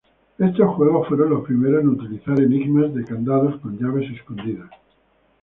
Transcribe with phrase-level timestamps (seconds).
[0.39, 4.67] Estos juegos fueron los primeros en utilizar enigmas de candados con llaves escondidas.